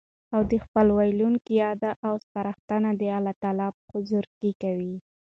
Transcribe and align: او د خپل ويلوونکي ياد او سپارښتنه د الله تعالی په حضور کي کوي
او 0.35 0.41
د 0.51 0.53
خپل 0.63 0.87
ويلوونکي 0.97 1.51
ياد 1.63 1.81
او 2.07 2.13
سپارښتنه 2.25 2.89
د 2.99 3.03
الله 3.17 3.33
تعالی 3.41 3.67
په 3.75 3.81
حضور 3.93 4.25
کي 4.39 4.51
کوي 4.61 4.95